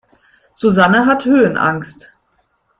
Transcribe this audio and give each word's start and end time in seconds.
Susanne 0.55 1.05
hat 1.05 1.25
Höhenangst. 1.27 2.11